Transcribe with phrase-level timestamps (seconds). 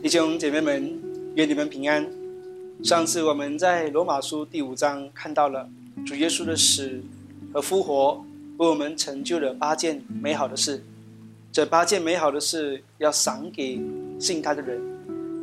[0.00, 0.96] 弟兄姐妹们，
[1.34, 2.08] 愿你们平安。
[2.84, 5.68] 上次我们在罗马书第五章看到了
[6.06, 7.00] 主耶稣的死
[7.52, 8.24] 和复活，
[8.58, 10.84] 为我们成就了八件美好的事。
[11.50, 13.80] 这八件美好的事要赏给
[14.20, 14.80] 信他的人。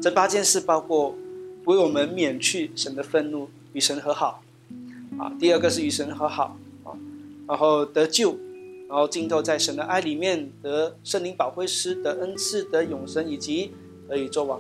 [0.02, 1.18] 这八件事包括
[1.66, 4.42] 为我们免去神的愤怒，与神和好。
[5.18, 6.96] 啊，第二个是与神和好啊，
[7.46, 8.38] 然后得救，
[8.88, 13.72] 然后浸透在神的爱里面，得圣灵保惠师，得恩赐，得永生，以及
[14.08, 14.60] 得以作王。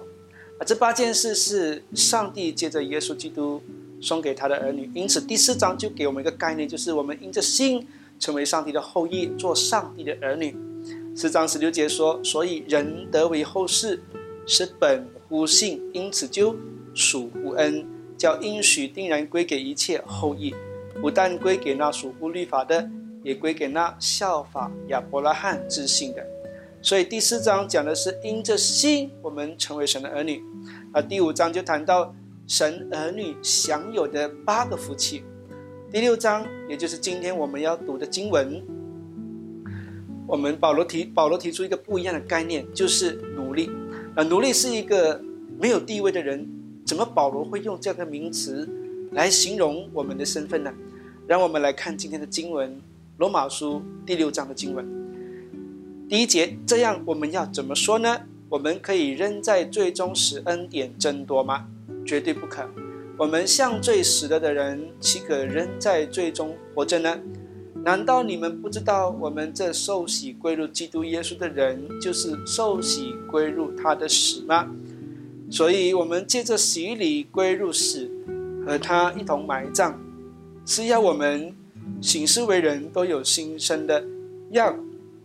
[0.57, 3.61] 啊，这八件事是上帝借着耶稣基督
[3.99, 7.85] 送给他的儿女，因此第四章就给我们一个概念，就是我们因着信
[8.19, 10.55] 成为上帝的后裔，做上帝的儿女。
[11.15, 14.01] 四章十六节说：“所以人得为后世，
[14.45, 16.55] 是本乎信，因此就
[16.93, 17.85] 属乎恩，
[18.17, 20.53] 叫应许定然归给一切后裔，
[21.01, 22.89] 不但归给那属乎律法的，
[23.23, 26.25] 也归给那效法亚伯拉罕之信的。”
[26.85, 30.43] 所以第四章讲的是因着信，我们成为神的儿女。
[30.93, 32.13] 那第五章就谈到
[32.45, 35.23] 神儿女享有的八个福气。
[35.91, 38.63] 第六章，也就是今天我们要读的经文，
[40.27, 43.71] 我们保罗提保罗提出一个不一样的概念，就是奴隶。
[44.15, 45.19] 啊，奴隶是一个
[45.59, 46.47] 没有地位的人，
[46.85, 48.69] 怎么保罗会用这样的名词
[49.13, 50.71] 来形容我们的身份呢？
[51.25, 52.79] 让我们来看今天的经文，
[53.17, 55.04] 罗马书第六章的经文。
[56.07, 58.21] 第一节，这样我们要怎么说呢？
[58.49, 61.65] 我们可以扔在最终使恩典增多吗？
[62.05, 62.69] 绝对不可。
[63.17, 67.19] 我们向罪死了的人，岂可扔在最终活着呢？
[67.83, 74.69] 难道你们不知道，我们这受洗归入基督耶稣的人，就是受洗归入他的死吗？
[75.49, 78.11] 所以，我们借着洗礼归入死，
[78.63, 79.95] 和他一同埋葬，
[80.67, 81.55] 是要我们
[81.99, 84.03] 行事为人都有新生的
[84.51, 84.79] 样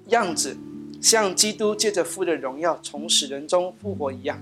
[0.09, 0.57] 样子。
[1.01, 4.39] 像基督借着父的荣耀从死人中复活一样，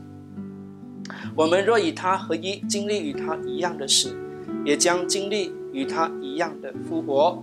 [1.36, 4.16] 我们若与他合一，经历与他一样的死，
[4.64, 7.42] 也将经历与他一样的复活。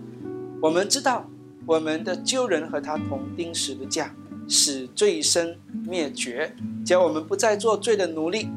[0.62, 1.30] 我们知道，
[1.66, 4.14] 我们的旧人和他同钉十字架，
[4.50, 5.58] 使罪身
[5.88, 6.54] 灭绝，
[6.86, 8.50] 叫我们不再做罪的奴隶。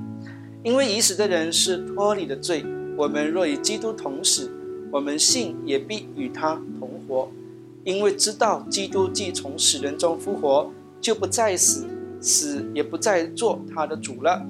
[0.65, 2.65] 因为已死的人是脱离的罪。
[2.97, 4.51] 我们若与基督同死，
[4.91, 7.31] 我们信也必与他同活。
[7.89, 11.87] 因为知道基督既从死人中复活，就不再死，
[12.21, 14.45] 死也不再做他的主了。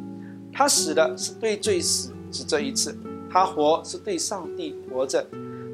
[0.53, 2.91] 他死了是对罪死，是这一次；
[3.31, 5.25] 他活是对上帝活着。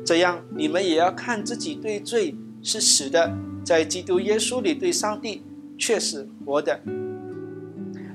[0.05, 3.33] 这样，你们也要看自己对罪是死的，
[3.65, 5.43] 在基督耶稣里对上帝
[5.79, 6.79] 却是活的。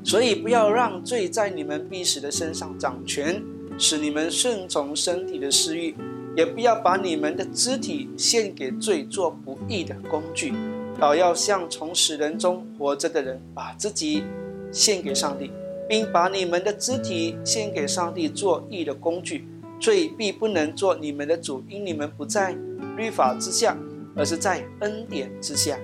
[0.03, 3.41] 所以，不要让罪在你们必死的身上掌权，
[3.79, 5.95] 使你们顺从身体的私欲。
[6.35, 10.53] 也不要把你们的肢体献给罪做不义的工具，
[10.99, 14.23] 倒要像从死人中活着的人，把自己
[14.71, 15.51] 献给上帝，
[15.87, 19.47] 并把你们的肢体献给上帝做义的工具。
[19.79, 22.53] 罪必不能做你们的主，因你们不在
[22.97, 23.77] 律法之下，
[24.13, 25.79] 而是在恩典之下。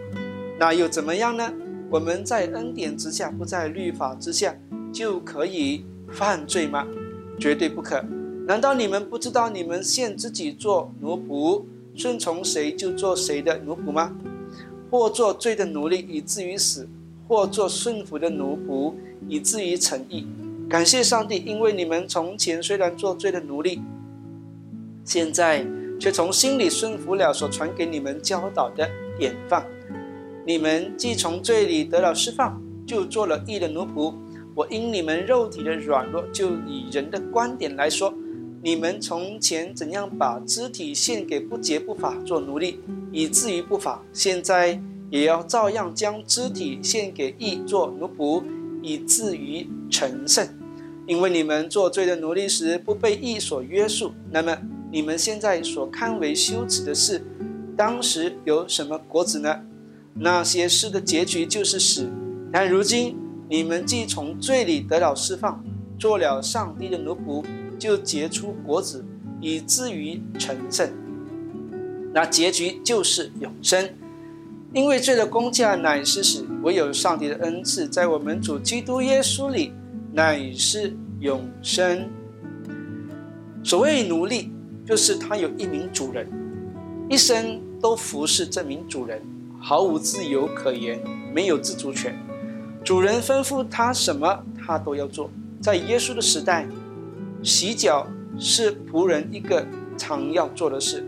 [0.59, 1.53] 那又怎么样呢？
[1.89, 4.53] 我们在恩典之下，不在律法之下，
[4.91, 6.85] 就可以犯罪吗？
[7.39, 8.03] 绝对不可。
[8.47, 11.63] 难道你们不知道，你们现自己做奴仆，
[11.95, 14.15] 顺从谁就做谁的奴仆吗？
[14.91, 16.85] 或做罪的奴隶，以至于死；
[17.27, 18.93] 或做顺服的奴仆，
[19.27, 20.27] 以至于成义。
[20.69, 23.81] 感谢上帝，因为你们从前虽然做罪的奴隶，
[25.03, 25.65] 现在
[25.99, 29.65] 却从心里顺服了所传给你们教导的典范。
[30.45, 34.13] 你们既从罪里得了释放，就做了义的奴仆。
[34.53, 38.13] 我因你们肉体的软弱，就以人的观点来说。
[38.65, 42.79] 你们从前怎样把肢体献给不洁不法做奴隶，
[43.11, 44.81] 以至于不法，现在
[45.11, 48.43] 也要照样将肢体献给义做奴仆，
[48.81, 50.47] 以至于成圣。
[51.05, 54.57] 因为你们做罪的奴隶时不被义所约束，那么
[54.91, 57.23] 你们现在所看为羞耻的事，
[57.77, 59.61] 当时有什么果子呢？
[60.15, 62.09] 那些事的结局就是死。
[62.51, 63.15] 但如今
[63.47, 65.63] 你们既从罪里得了释放，
[65.99, 67.45] 做了上帝的奴仆。
[67.77, 69.03] 就结出果子，
[69.39, 70.89] 以至于成圣。
[72.13, 73.89] 那结局就是永生。
[74.73, 79.71] 因为罪的工价乃是死，唯有上帝的恩赐在我们主基督耶稣里
[80.11, 82.09] 乃是永生。
[83.63, 84.51] 所谓奴隶，
[84.85, 86.27] 就是他有一名主人，
[87.09, 89.21] 一生都服侍这名主人，
[89.59, 90.99] 毫无自由可言，
[91.33, 92.13] 没有自主权。
[92.83, 95.29] 主人吩咐他什么，他都要做。
[95.61, 96.67] 在耶稣的时代。
[97.45, 98.07] 洗脚
[98.39, 99.63] 是仆人一个
[99.95, 101.05] 常要做的事。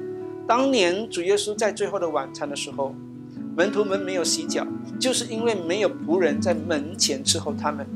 [0.48, 2.94] 当年主耶稣在最后的晚餐的时候，
[3.56, 4.66] 门徒们没有洗脚，
[5.00, 7.88] 就是因为没有仆人在门前伺候他们。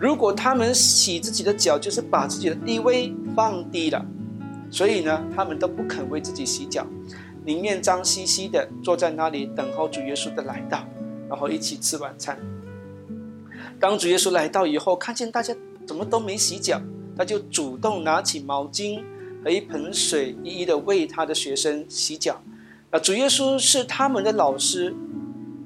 [0.00, 4.04] 如果他们洗自己的脚，就是把自己的地位放低了。
[4.68, 6.84] 所以呢，他们都不肯为自己洗脚，
[7.44, 10.84] 宁愿脏兮兮的坐在那里等候主耶稣的来到，
[11.28, 12.36] 然后一起吃晚餐。
[13.78, 15.54] 当主耶稣来到以后，看见大家
[15.86, 16.82] 怎么都没洗脚，
[17.16, 19.02] 他就主动拿起毛巾
[19.42, 22.42] 和一盆水，一一的为他的学生洗脚。
[22.90, 24.94] 啊，主耶稣是他们的老师，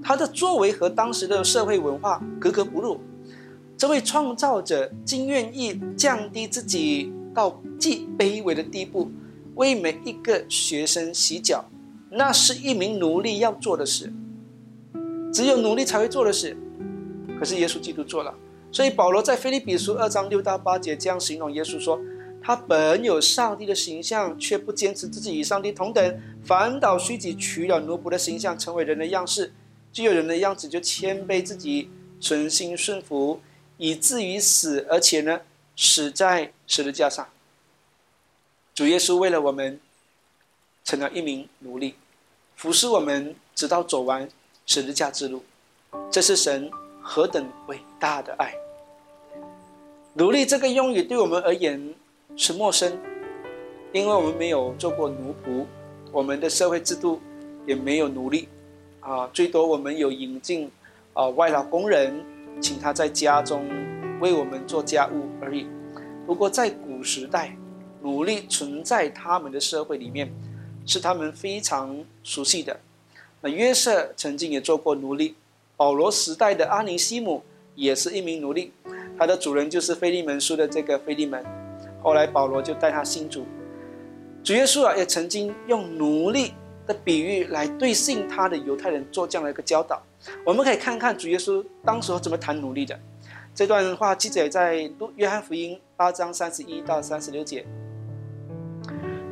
[0.03, 3.01] 他的作为和当时的社会文化格格不入。
[3.77, 7.13] 这位创造者竟愿意降低自己。
[7.33, 9.09] 到既卑微的地步，
[9.55, 11.65] 为每一个学生洗脚，
[12.11, 14.13] 那是一名奴隶要做的事，
[15.33, 16.57] 只有奴隶才会做的事。
[17.39, 18.35] 可是耶稣基督做了，
[18.73, 22.01] 所以保罗在腓立比书二章六到八节这样形容耶稣说
[22.43, 29.53] ：“他本有上帝的形象，却不坚持自己与上帝同等，反倒虚己，取了奴仆的形象，成为人的样式。
[29.93, 31.91] 具有人的样子，就谦卑自己，
[32.21, 33.41] 存心顺服，
[33.79, 35.41] 以至于死，而且呢。”
[35.83, 37.27] 死在十字架上，
[38.75, 39.81] 主耶稣为了我们，
[40.85, 41.95] 成了一名奴隶，
[42.55, 44.29] 服侍我们，直到走完
[44.67, 45.43] 十字架之路。
[46.11, 46.71] 这是神
[47.13, 48.55] 何等伟大的爱！
[50.15, 51.93] 奴隶这个用语对我们而言
[52.37, 52.97] 是陌生，
[53.93, 55.67] 因为我们没有做过奴仆，
[56.13, 57.21] 我们的社会制度
[57.67, 58.47] 也没有奴隶，
[59.01, 60.71] 啊，最多我们有引进
[61.13, 62.25] 啊外劳工人，
[62.61, 63.69] 请他在家中。
[64.21, 65.67] 为我们做家务而已。
[66.27, 67.57] 不过在古时代，
[68.03, 70.33] 奴隶存在他们的社会里面，
[70.87, 72.79] 是他们非常熟悉的。
[73.41, 75.35] 那约瑟曾经也做过奴隶，
[75.81, 77.43] 保罗时代的阿尼西姆
[77.75, 78.71] 也是一名奴隶，
[79.19, 81.43] 他的主人就是菲利门书的这个菲利门。
[82.03, 83.47] 后来保罗就带他信主。
[84.45, 86.53] 主耶稣啊，也曾经用奴隶
[86.87, 90.03] 的比喻来对信他的犹太人做这样的一个教导。
[90.45, 93.01] 我们可以看看主耶稣当时怎么谈奴隶的。
[93.55, 97.65] 这段话记载在《路约翰福音》八章三十一到三十六节。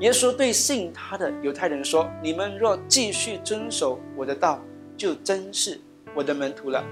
[0.00, 4.58] 耶稣对信他的犹太人说：“你们若继续遵守我的道，
[4.96, 5.78] 就真是
[6.18, 6.84] 我的门徒了。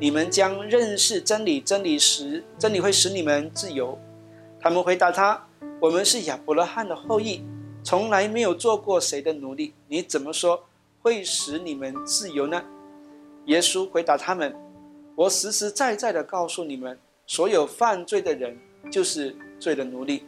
[0.00, 3.98] 你们将认识真理，真理使真理会使你们自由。”
[4.58, 5.46] 他们回答他
[5.78, 7.42] ：“我们是亚伯拉罕的后裔，
[7.82, 9.74] 从来没有做过谁的奴隶。
[9.88, 10.64] 你怎么说
[11.02, 12.62] 会使你们自由呢？”
[13.46, 14.54] 耶稣回答他们。
[15.16, 18.56] 我实实在在的告诉你们，所有犯罪的人
[18.90, 20.24] 就是罪的奴隶。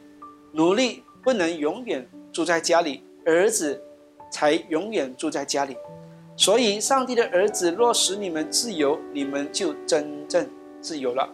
[0.53, 3.83] 奴隶不能永远住在家里，儿子
[4.31, 5.75] 才永远住在家里。
[6.37, 10.49] 所以，上帝的儿子若使你们自由，你们就真正
[10.81, 11.29] 自由了。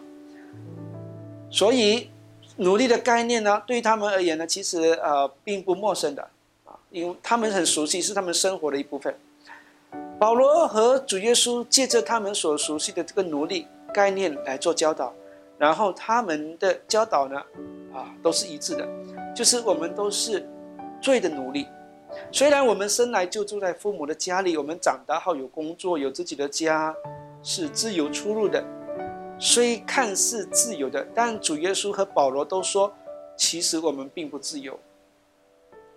[1.49, 2.09] 所以，
[2.57, 6.27] 奴隶的概念呢，对他们而言呢，其实呃并不陌生的
[6.65, 9.15] 啊，因为他们很熟悉，是他们生活的一部分。
[10.19, 15.13] 保罗和主耶稣借着他们所熟悉的这个奴隶概念来做教导，
[15.57, 17.41] 然后他们的教导呢，
[17.93, 18.87] 啊，都是一致的，
[19.33, 20.45] 就是我们都是
[21.01, 21.65] 罪的奴隶。
[22.31, 26.95] 虽然我们生来就住在父母的家里，我们长大后有工作，有自己的家，
[27.43, 28.63] 是自由出入的，
[29.39, 32.93] 虽看似自由的，但主耶稣和保罗都说，
[33.37, 34.77] 其实我们并不自由，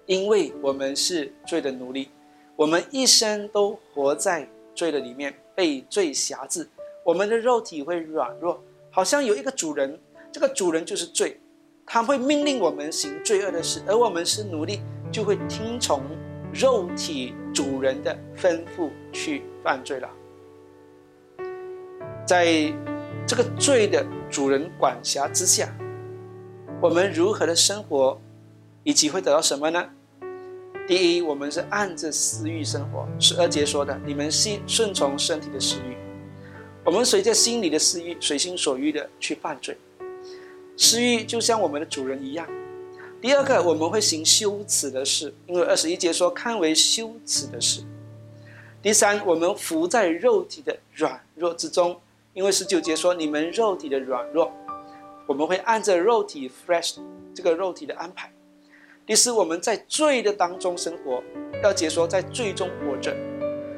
[0.06, 2.10] 因为我们是罪的奴隶。
[2.54, 6.68] 我们一生都活在罪的里面，被罪辖制。
[7.04, 9.98] 我们的肉体会软弱，好像有一个主人，
[10.30, 11.40] 这个主人就是罪，
[11.84, 14.80] 他会命令我们行罪恶的事，而我们是奴隶，
[15.12, 16.02] 就会听从
[16.52, 20.08] 肉体主人的吩咐去犯罪了。
[22.26, 22.72] 在
[23.26, 25.72] 这个罪的主人管辖之下，
[26.80, 28.18] 我们如何的生活，
[28.82, 29.88] 以及会得到什么呢？
[30.88, 33.06] 第一，我们是按着私欲生活。
[33.20, 35.96] 十二节说的，你们心顺从身体的私欲，
[36.84, 39.76] 我们随着心里的私欲，随心所欲的去犯罪。
[40.76, 42.46] 私欲就像我们的主人一样。
[43.22, 47.84] 第二个，我们会行羞耻的事，因为二十一节说看为羞耻的事。
[48.82, 52.00] 第三，我们伏在肉体的软弱之中，
[52.34, 54.50] 因为十九节说你们肉体的软弱，
[55.28, 56.96] 我们会按着肉体 fresh
[57.32, 58.28] 这个肉体的安排。
[59.06, 61.22] 第四，我们在罪的当中生活，
[61.62, 63.16] 要解说在罪中活着。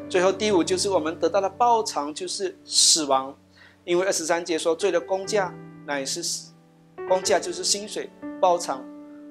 [0.08, 3.36] 最后第五就是我们得到的报偿就是死亡，
[3.84, 6.50] 因为二十三节说罪的工价乃是死，
[7.06, 8.08] 工价就是薪水
[8.40, 8.82] 报偿，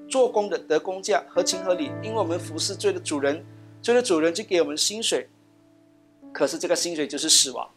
[0.07, 3.45] 做工的得工价合情合理，因为我们服侍罪的主人，
[3.81, 5.29] 罪的主人就给我们薪水，
[6.31, 7.69] 可是这个薪水就是死亡。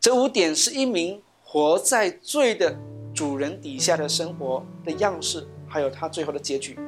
[0.00, 2.76] 这五点是一名活在罪的
[3.14, 6.78] 主人底下的生活的样式，还有他最后的结局。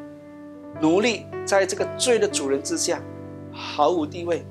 [0.81, 3.03] 奴隶在这个罪的主人之下，
[3.53, 4.45] 毫无地位，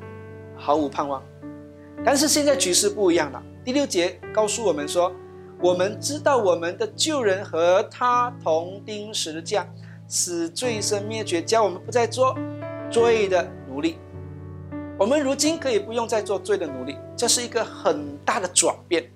[0.55, 1.24] 毫无盼望。
[2.03, 3.43] 但是现在局势不一样了。
[3.63, 5.13] 第六节告诉我们说
[5.62, 9.67] ：“我们知道我们的旧人和他同钉十字架，
[10.07, 12.38] 使罪身灭绝，叫我们不再做
[12.91, 13.97] 罪的奴隶。
[14.97, 19.09] 我们如今可以不用再做罪的奴隶，这是一个很大的转变，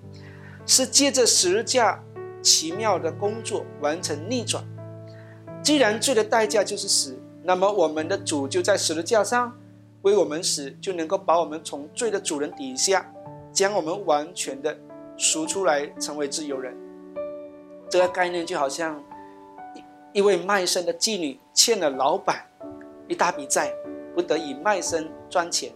[0.66, 2.02] 是借着十字架
[2.42, 4.62] 奇妙的工作完成逆转。
[5.62, 9.56] 既然罪的代价就是死，那么我们的主就在十字架上
[10.02, 13.10] 为我们死，就能够把我们从罪的主人底下，
[13.52, 14.76] 将我们完全的
[15.16, 16.76] 赎出来，成为自由人。
[17.88, 19.02] 这个概念就好像
[20.12, 22.44] 一位卖身的妓女欠了老板
[23.08, 23.72] 一大笔债，
[24.14, 25.72] 不得已卖身赚钱，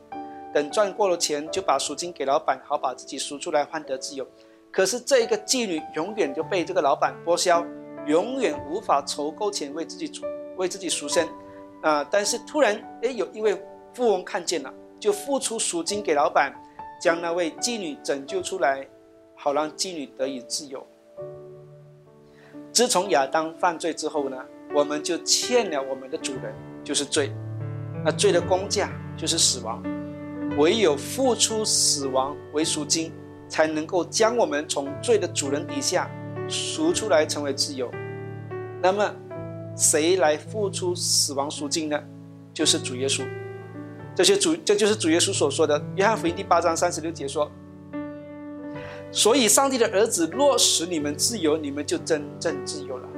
[0.53, 4.27] 等赚过了钱，就把赎金给老板，好把自己赎出来换得自由。
[4.73, 7.65] 可是这一个妓女永远就被这个老板剥削。
[8.07, 10.27] 永远无法筹够钱为自己赎
[10.59, 11.27] 为自己赎身，
[11.81, 12.07] 啊！
[12.11, 13.59] 但是突然，哎，有一位
[13.95, 16.53] 富翁看见了，就付出赎金给老板，
[17.01, 18.87] 将那位妓女拯救出来，
[19.35, 20.87] 好让妓女得以自由。
[22.75, 24.37] 自从亚当犯罪之后呢，
[24.75, 26.53] 我们就欠了我们的主人，
[26.83, 27.31] 就是罪。
[28.05, 29.81] 那罪的工价就是死亡，
[30.59, 33.13] 唯有付出死亡为赎金，
[33.49, 36.11] 才能够将我们从罪的主人底下。
[36.47, 37.91] 赎出来成为自由，
[38.83, 39.15] 那么
[39.75, 41.99] 谁来付出死亡赎金呢？
[42.53, 43.23] 就是主耶稣。
[44.15, 45.83] 这些主，这就是主耶稣所说的。
[45.97, 47.51] 约翰福音第八章三十六节说
[49.15, 53.09] ：“所以，上帝的儿子若使你们自由，你们就真正自由了。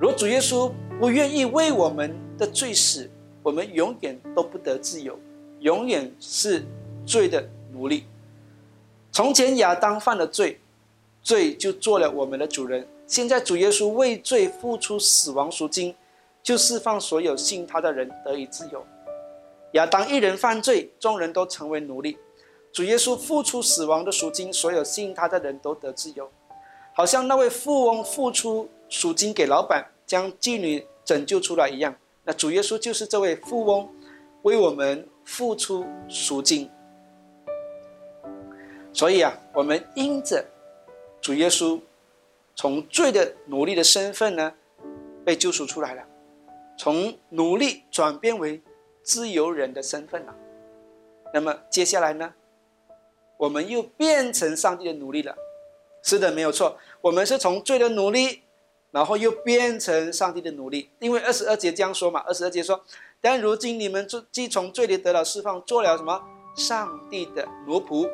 [0.00, 3.10] 如主耶稣不愿意为我们的罪死，
[3.42, 5.18] 我们永远都不得自由，
[5.58, 6.64] 永远是
[7.04, 8.04] 罪的奴隶。
[9.10, 10.60] 从前亚当犯了罪。”
[11.22, 12.88] 罪就做了我们的主人。
[13.06, 15.94] 现在主耶稣为罪付出死亡赎金，
[16.42, 18.82] 就释放所有信他的人得以自由。
[19.72, 22.16] 亚当一人犯罪，众人都成为奴隶。
[22.72, 26.30] 主耶稣付出死亡的赎金，所有信他的人都得自由。
[26.94, 31.94] 好像那位富翁付出赎金给老板，将妓女拯救出来一样。
[32.24, 33.88] 那主耶稣就是这位富翁，
[34.42, 36.70] 为我们付出赎金。
[38.92, 40.44] 所以啊，我们因着。
[41.20, 41.78] 主耶稣
[42.56, 44.54] 从罪的奴隶的身份呢，
[45.24, 46.02] 被救赎出来了，
[46.78, 48.62] 从奴隶转变为
[49.02, 50.34] 自由人的身份了。
[51.32, 52.34] 那么接下来呢，
[53.40, 55.34] 我们又变成上帝的奴隶了。
[56.02, 58.42] 是的，没有错，我们是从罪的奴隶，
[58.90, 60.90] 然后又变成上帝的奴隶。
[60.98, 62.84] 因为二十二节这样说嘛，二十二节说
[63.20, 66.22] ：“但如今你们既从罪里得了释放，做了什么？
[66.54, 68.06] 上帝的奴仆。”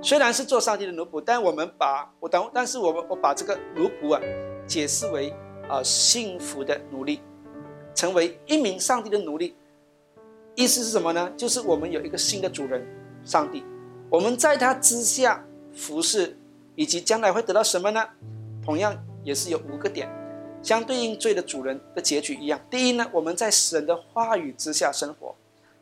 [0.00, 4.20] 虽然是做上帝的奴仆，但我们把我当，但是我们我把这个奴仆啊，
[4.66, 5.32] 解释为
[5.68, 7.20] 啊幸福的奴隶，
[7.94, 9.54] 成为一名上帝的奴隶。
[10.54, 11.30] 意思是什么呢？
[11.36, 12.86] 就是我们有一个新的主人，
[13.24, 13.64] 上帝，
[14.14, 15.44] 我们在他之下
[15.74, 16.36] 服侍，
[16.76, 18.08] 以及将来会得到什么呢？
[18.64, 20.08] 同样也是有五个点，
[20.62, 22.60] 相对应罪的主人的结局一样。
[22.70, 25.34] 第一呢，我们在神的话语之下生活。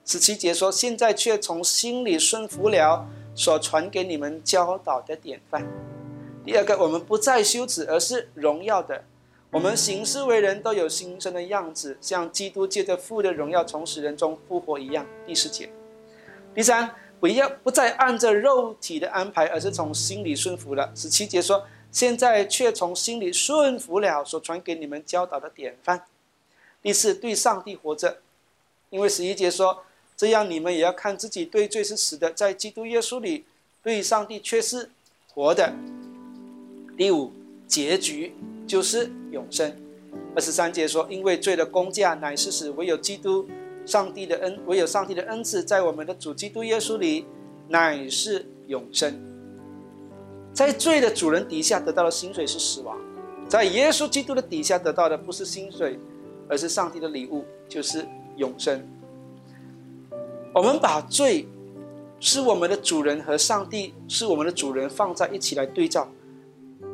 [0.06, 3.06] 十七节说，现在却从心里顺服了。
[3.34, 5.66] 所传给你们教导的典范。
[6.44, 9.04] 第二个，我们不再羞耻，而是荣耀的。
[9.50, 15.06] 我们行事为人，都有新生的样子，像基督借着父的荣耀从死人中复活一样。
[15.26, 15.70] 第四节。
[16.54, 20.90] 第三，不要不再按着肉体的安排，而是从心里顺服了。
[20.92, 26.04] 十七节说，现在却从心里顺服了所传给你们教导的典范。
[26.82, 28.18] 第四，对上帝活着，
[28.90, 29.84] 因为十一节说。
[30.14, 33.44] 这样你们也要看自己对罪是死的，在基督耶稣里
[33.82, 34.90] 对上帝却是
[35.32, 35.72] 活的。
[36.96, 37.32] 第五
[37.66, 38.32] 结局
[38.66, 39.74] 就是永生。
[40.36, 43.48] 二十三节说：“因为罪的工价乃是死，唯有基督
[43.84, 47.26] 上帝的恩，唯有上帝的恩赐，在我们的主基督耶稣里
[47.68, 49.14] 乃是永生。”
[50.52, 52.98] 在罪的主人底下得到的薪水是死亡，
[53.48, 55.98] 在耶稣基督的底下得到的不是薪水，
[56.46, 58.86] 而是上帝的礼物，就是永生。
[60.54, 61.48] 我们把罪
[62.20, 66.06] 是我们的主人和上帝是我们的主人放在一起来对照，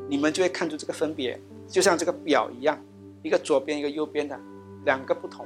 [0.09, 2.81] 你们就会看出这个分别，就像这个表一样，
[3.25, 4.39] 一个左边一个右边的
[4.85, 5.45] 两个不同。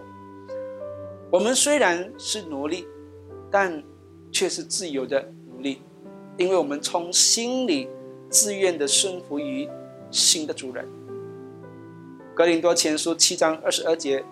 [1.32, 2.86] 我们虽然是奴隶，
[3.50, 3.82] 但
[4.30, 5.80] 却是自由的奴隶，
[6.36, 7.88] 因为我们从心里
[8.28, 9.66] 自愿的顺服于
[10.10, 10.86] 新的主人。
[12.34, 14.22] 格林多前书七章二十二节。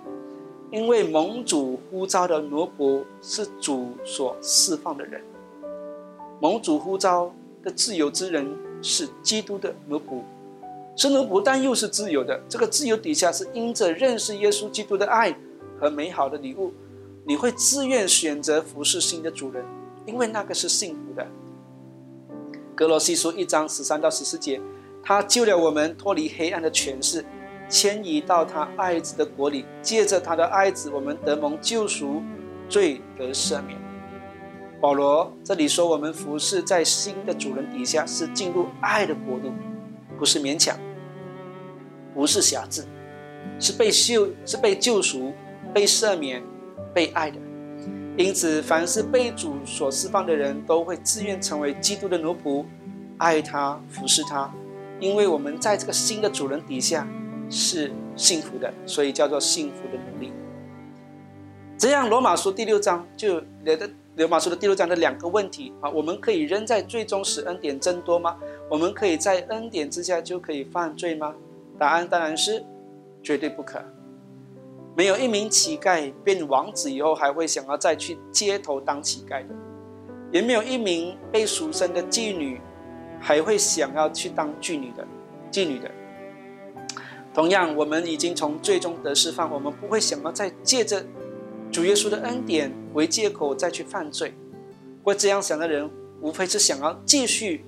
[0.71, 5.21] 因为盟主呼召的奴仆是主所释放的人，
[6.41, 10.23] 盟主呼召的自由之人是基督的奴仆，
[10.95, 12.41] 是奴仆但又是自由的。
[12.49, 15.37] 这个自由底下是因着认识耶稣基督的爱
[15.81, 16.73] 和美好的礼物，
[17.25, 19.65] 你会自愿选择服侍新的主人，
[20.07, 21.27] 因为那个是幸福的。
[22.75, 24.61] 格罗西书一章十三到十四节，
[25.03, 27.25] 他救了我们脱离黑暗的权势，
[27.69, 29.67] 迁移到他爱子的国里。
[29.83, 32.23] 借着他的爱子，我们得蒙救赎，
[32.69, 33.79] 罪得赦免。
[34.81, 39.53] 保罗这里说，我们服侍在新的主人底下，是进入爱的国度，
[40.19, 40.75] 不是勉强，
[42.15, 42.83] 不是辖制，
[43.59, 45.35] 是被救，是被救赎、
[45.75, 46.43] 被赦免、
[46.93, 47.39] 被爱的。
[48.17, 52.65] 因此，凡是被主所释放的人，都会自愿成为基督的奴仆，
[53.19, 54.53] 爱他、服侍他。
[54.99, 57.09] 因为我们在这个新的主人底下
[57.49, 60.33] 是幸福的，所以叫做幸福的奴隶。
[61.79, 68.37] 这样，罗马书第六章就来的罗马书的第六章的两个问题啊，我们可以仍在最终使恩典增多吗？
[68.69, 71.35] 我们可以在恩典之下就可以犯罪吗？
[71.79, 72.63] 答案当然是
[73.23, 73.83] 绝对不可。
[74.97, 79.55] 没有一名乞丐变王子以后还会想要再去街头当乞丐的，
[80.33, 82.61] 也没有一名被赎身的妓女
[83.21, 85.07] 还会想要去当妓女的。
[85.51, 85.91] 妓女的，
[87.35, 91.05] 同样，我们已经从最终得释放，我们不会想要再借着
[91.73, 94.33] 主耶稣的恩典为借口再去犯罪。
[95.03, 97.65] 会这样想的人，无非是想要继续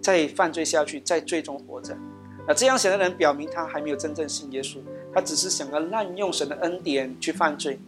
[0.00, 1.96] 再犯罪下去，在最终活着。
[2.48, 4.78] 那这样想的人，表明他还没有真正信耶稣。
[5.14, 7.78] 他只是想要滥用神的恩典去犯罪，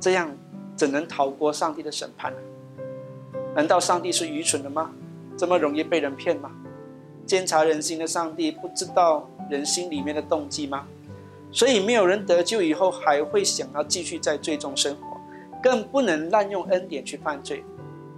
[0.00, 0.36] 这样
[0.74, 2.38] 怎能逃过上帝的审判呢？
[3.54, 4.92] 难道上帝是愚蠢的吗？
[5.36, 6.50] 这么容易被人骗吗？
[7.26, 10.86] 监察人心的上帝不知道人心里面的动机吗？
[11.52, 15.16] 所以没有人得救以后还会想要继续在罪中生活，
[15.62, 17.62] 更不能滥用恩典去犯罪。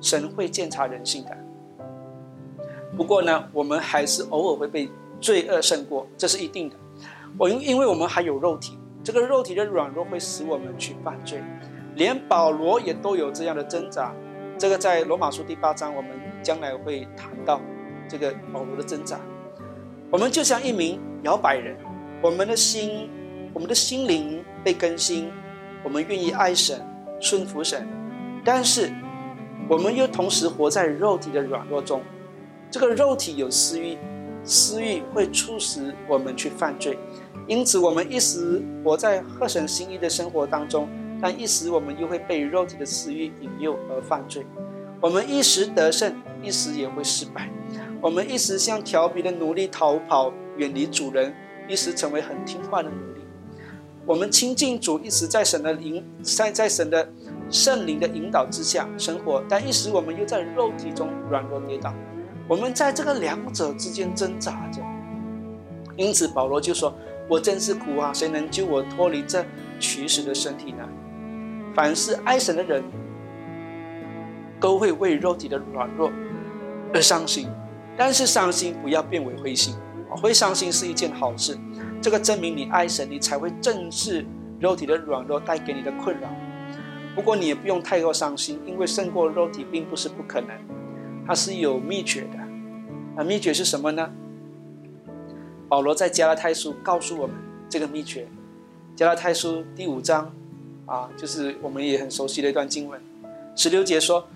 [0.01, 1.37] 神会监察人性的。
[2.97, 4.89] 不过呢，我们还是偶尔会被
[5.21, 6.77] 罪恶胜过，这是一定的。
[7.39, 11.43] 我因因为我们还有肉体，这个肉体的软弱会使我们去犯罪，
[11.95, 14.15] 连保罗也都有这样的挣扎。
[14.57, 16.11] 这个在罗马书第八章，我们
[16.43, 17.61] 将来会谈到
[18.09, 19.21] 这个保罗的挣扎。
[20.11, 21.77] 我们就像一名摇摆人，
[22.23, 23.11] 我们的心，
[23.53, 25.31] 我们的心灵被更新，
[25.85, 26.81] 我们愿意爱神、
[27.21, 27.87] 顺服神，
[28.43, 28.91] 但是
[29.69, 32.01] 我们又同时活在肉体的软弱中。
[32.71, 33.99] 这个肉体有私欲，
[34.47, 36.99] 私欲会促使我们去犯罪。
[37.47, 40.89] 因此，我们一时活在合神心意的生活当中，
[41.21, 44.47] 但一时我们又会被肉体的私欲引诱而犯罪。
[45.01, 47.51] 我们一时得胜，一时也会失败。
[48.01, 51.31] 我们一时像调皮的奴隶逃跑，远离主人；
[51.69, 53.21] 一时成为很听话的奴隶。
[54.05, 57.09] 我们亲近主，一时在神的引在在神的
[57.51, 61.95] 圣灵的引导之下生活，但一时我们又在肉体中软弱跌倒。
[62.49, 64.83] 我们在这个两者之间挣扎着。
[65.97, 66.95] 因此，保罗就说。
[67.29, 68.13] 我真是苦啊！
[68.15, 69.45] 谁能救我脱离这
[69.81, 70.89] 取死的身体呢？
[71.75, 72.85] 凡是爱神的人，
[74.61, 76.09] 都会为肉体的软弱
[76.95, 77.49] 而伤心。
[77.97, 79.75] 但是伤心不要变为灰心，
[80.09, 81.59] 会伤心是一件好事。
[82.01, 84.25] 这个证明你爱神，你才会正视
[84.61, 86.29] 肉体的软弱带给你的困扰。
[87.17, 90.51] 不过你也不用太过伤心，因为胜过肉体并不是不可能，
[91.27, 92.39] 它是有秘诀的。
[93.17, 94.11] 那秘诀是什么呢？
[95.69, 97.35] 保罗在加拉太书告诉我们
[97.69, 98.29] 这个秘诀。
[98.95, 100.33] 加拉太书第五章，
[100.87, 103.01] 啊，就是我们也很熟悉的一段经文。
[103.57, 104.29] 十六节说：“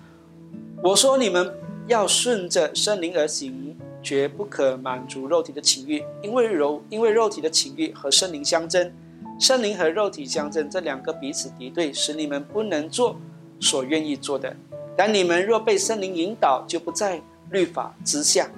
[0.83, 1.53] 我说你们
[1.87, 8.91] 要顺着圣灵而行，绝不可满足肉体的情欲，因为肉因为肉体的情欲和圣灵相争，
[9.39, 13.15] 圣灵和肉体相争，这两个彼此敌对，使你们不能做
[13.59, 14.55] 所愿意做的。
[14.95, 18.49] 但你们若被圣灵引导，就不在律法之下。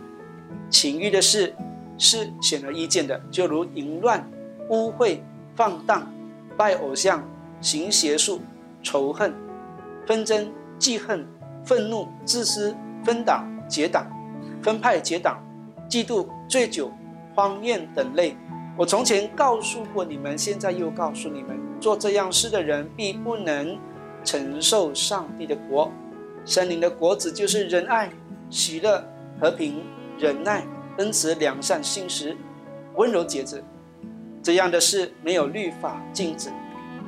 [0.70, 1.54] 情欲的事。”
[1.96, 4.28] 是显而易见的，就如淫乱、
[4.70, 5.20] 污秽、
[5.56, 6.12] 放荡、
[6.58, 7.24] 拜偶像、
[7.62, 8.42] 行邪术、
[8.82, 9.32] 仇恨、
[10.06, 11.26] 纷争、记恨、
[11.64, 14.08] 愤怒、自私、分党结党、
[14.62, 15.40] 分派结党、
[15.88, 16.92] 嫉妒、醉酒、
[17.36, 18.36] 荒宴等类。
[18.76, 23.78] 我从前告诉过你们，现在又告诉你们：做这样事的人，必不能
[24.26, 25.92] 承受上帝的国。
[26.46, 28.10] 圣灵的果子就是仁爱、
[28.50, 29.04] 喜乐、
[29.40, 29.84] 和平、
[30.18, 30.66] 忍耐。
[31.00, 32.38] 恩慈、良善、信实、
[32.98, 33.64] 温柔、节制，
[34.44, 36.52] 这样的事没有律法禁止。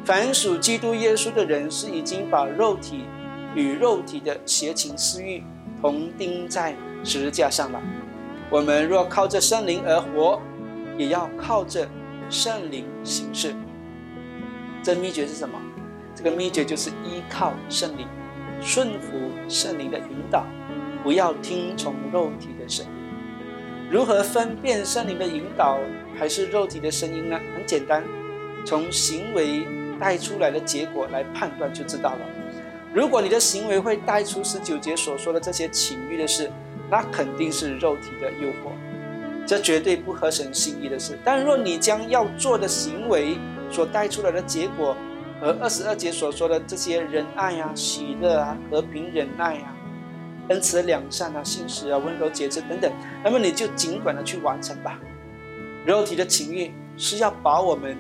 [0.04, 3.04] 凡属基督耶稣的人，是已经把肉体
[3.54, 5.44] 与肉体的邪情私欲
[5.80, 7.80] 同钉在十字架上了。
[8.50, 10.42] 我们若靠着圣灵而活，
[10.98, 11.88] 也要靠着
[12.28, 13.54] 圣灵行事。
[14.82, 15.62] 这秘诀是什么？
[16.16, 18.08] 这个秘诀就是依靠圣灵，
[18.62, 20.46] 顺服圣灵的引导，
[21.04, 22.92] 不要听从肉体的声音。
[23.92, 25.80] 如何分辨圣灵的引导
[26.18, 27.40] 还是肉体的声音呢？
[27.56, 28.04] 很简单，
[28.66, 29.68] 从行为
[30.00, 32.20] 带出来的结果来判断就知道了。
[32.94, 36.50] 如果你的行为会带出十九节所说的这些情欲的事，
[36.90, 38.72] 那肯定是肉体的诱惑。
[39.46, 41.16] 这绝对不合神心意的事。
[41.24, 43.38] 但若你将要做的行为
[43.70, 44.98] 所带出来的结果，
[45.42, 49.76] 和二十二节所说的这些仁爱啊、喜乐啊、和平忍耐啊、
[50.48, 52.92] 恩慈良善啊、信实啊、温柔节制等等，
[53.24, 55.00] 那么你就尽管的去完成吧。
[55.86, 57.98] 肉体的情欲是要把我们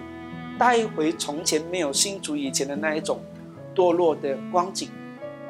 [0.57, 3.19] 带回从前没有信主以前的那一种
[3.75, 4.89] 堕落的光景，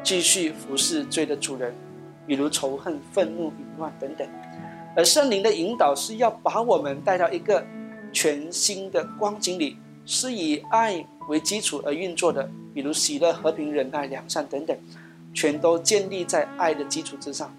[0.01, 1.73] 继续服侍罪的主人，
[2.25, 4.27] 比如仇恨、愤怒、淫乱等等。
[4.97, 7.63] 而圣灵的引导是要把我们带到一个
[8.11, 11.05] 全新的光景里，是以爱。
[11.27, 14.77] 为基础而运作的，比如喜乐、和平、忍耐、良善等等，
[15.33, 17.55] 全都建立在爱的基础之上。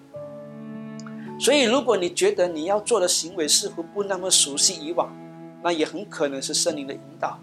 [1.38, 5.14] 所以，如果你觉得你要做的行为似乎不那么熟悉以往，
[5.62, 7.38] 那也很可能是圣灵的引导，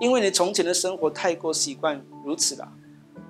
[0.00, 2.68] 因为你从前的生活太过习惯如此了。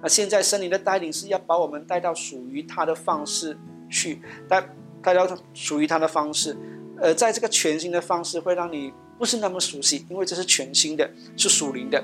[0.03, 3.57] 那现在圣灵的带领是要把我们带到属于他的方式
[3.91, 4.69] 去，带
[5.03, 6.57] 带到属于他的方式。
[7.01, 12.03] 呃，在这个全新的方式会让你不是那么熟悉，因为这是全新的，是属灵的。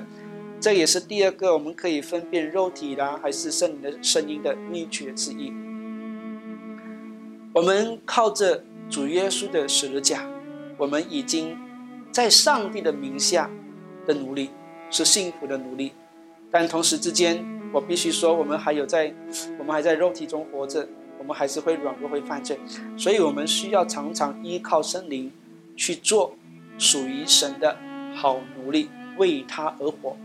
[0.65, 5.53] 这也是第二个我们可以分辨肉体啦还是圣灵的声音的秘诀之一。
[7.53, 10.27] 我们靠着主耶稣的十字架，
[10.75, 11.55] 我们已经
[12.11, 13.47] 在上帝的名下
[14.07, 14.49] 的奴隶，
[14.89, 15.91] 是幸福的奴隶。
[16.49, 19.13] 但同时之间，我必须说，我们还有在，
[19.59, 22.57] 我们还在肉体中活着，我们还是会软弱，会犯罪。
[22.97, 25.31] 所以，我们需要常常依靠圣灵
[25.75, 26.35] 去做
[26.79, 27.77] 属于神的
[28.15, 30.17] 好奴隶，为他而活。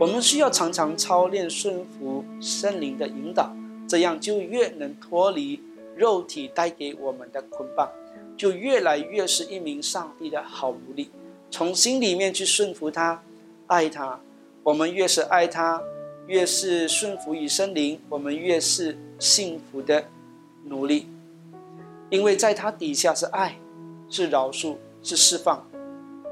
[0.00, 3.54] 我们需要常常操练顺服圣灵的引导，
[3.86, 5.60] 这样就越能脱离
[5.94, 7.86] 肉体带给我们的捆绑，
[8.34, 11.10] 就越来越是一名上帝的好奴隶。
[11.50, 13.22] 从心里面去顺服他，
[13.66, 14.18] 爱他。
[14.62, 15.82] 我们越是爱他，
[16.26, 20.02] 越是顺服于圣灵，我们越是幸福的
[20.64, 21.08] 奴隶。
[22.08, 23.58] 因为在他底下是爱，
[24.08, 25.62] 是饶恕，是释放。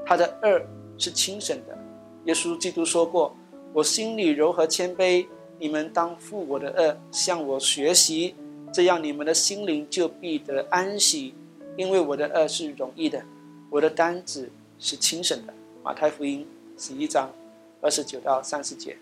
[0.07, 0.59] 他的恶
[0.97, 1.77] 是轻省的。
[2.25, 3.35] 耶稣基督说过。
[3.73, 5.27] 我心里柔和谦卑，
[5.59, 8.35] 你们当负我的恶，向我学习，
[8.73, 11.33] 这样你们的心灵就必得安息。
[11.77, 13.23] 因为我的恶是容易的，
[13.69, 15.53] 我的担子是轻省的。
[15.83, 16.45] 马太福音
[16.77, 17.31] 十一章
[17.79, 18.97] 二十九到三十节。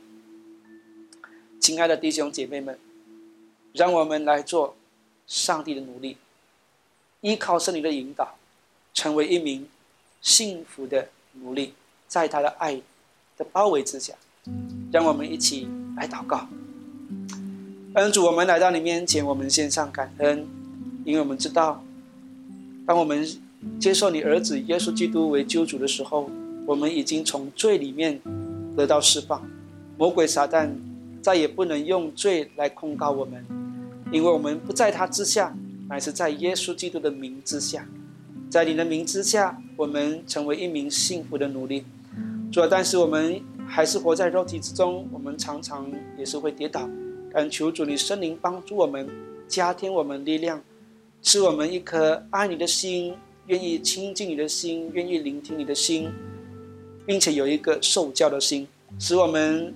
[1.60, 2.78] 亲爱的弟兄姐妹们，
[3.74, 4.76] 让我们来做
[5.26, 6.18] 上帝的奴隶，
[7.22, 8.38] 依靠圣灵的引导，
[8.94, 9.68] 成为一名
[10.22, 11.74] 幸福的奴隶，
[12.08, 12.82] 在他的爱
[13.38, 14.14] 的包围之下。
[14.92, 16.48] 让我们一起来祷告。
[17.94, 20.46] 恩主，我们来到你面前，我们献上感恩，
[21.04, 21.84] 因为我们知道，
[22.86, 23.28] 当我们
[23.80, 26.30] 接受你儿子耶稣基督为救主的时候，
[26.68, 28.22] 我们已经从罪里面
[28.76, 29.42] 得到释放，
[29.98, 30.70] 魔鬼撒旦
[31.24, 33.44] 再也不能用罪来控告我们，
[34.12, 35.56] 因为我们不在他之下，
[35.90, 37.88] 乃是在耶稣基督的名之下，
[38.48, 41.84] 在你的名之下，我们成为一名幸福的奴隶。
[42.52, 43.42] 主，但是我们。
[43.68, 46.90] 还是活在肉体之中，我们常常也是会跌倒。
[47.32, 49.08] 但求主你圣灵帮助我们，
[49.48, 50.64] 加添我们力量，
[51.22, 53.14] 赐我们一颗爱你的心，
[53.46, 56.10] 愿意亲近你的心，愿意聆听你的心，
[57.06, 59.74] 并且有一个受教的心，使我们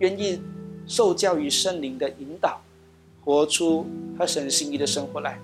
[0.00, 0.40] 愿意
[0.86, 2.60] 受教于圣灵的引导，
[3.24, 3.86] 活出
[4.18, 5.38] 合神心意的生活来。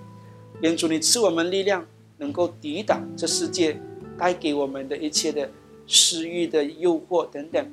[0.61, 1.85] 愿主你赐我们力量，
[2.17, 3.79] 能够抵挡这世界
[4.17, 5.49] 带给我们的一切的。
[5.87, 7.65] 私欲的诱惑等等，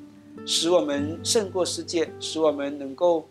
[0.45, 3.27] 使我们胜过世界，使我们能够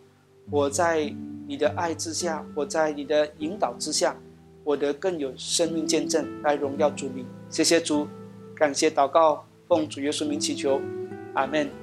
[0.50, 1.14] 活在
[1.46, 4.16] 你的爱之下，活在你的引导之下，
[4.64, 7.26] 活得更有生命见证，来荣耀主名。
[7.48, 8.06] 谢谢主，
[8.54, 10.80] 感谢祷告，奉主耶稣名祈求，
[11.34, 11.81] 阿门。